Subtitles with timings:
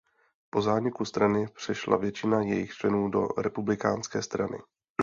[0.49, 4.57] Po zániku strany přešla většina jejích členů do Republikánské strany.